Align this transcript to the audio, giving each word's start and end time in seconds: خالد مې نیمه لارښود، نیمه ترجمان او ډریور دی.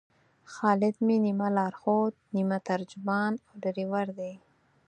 خالد 0.53 0.95
مې 1.05 1.15
نیمه 1.25 1.47
لارښود، 1.55 2.13
نیمه 2.35 2.57
ترجمان 2.69 3.33
او 3.47 3.53
ډریور 3.63 4.07
دی. 4.19 4.33